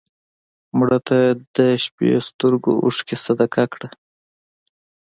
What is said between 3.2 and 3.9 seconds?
صدقه کړه